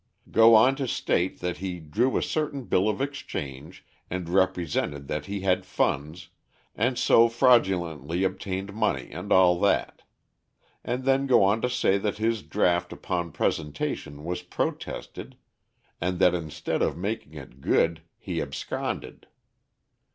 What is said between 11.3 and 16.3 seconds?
on to say that his draft upon presentation was protested, and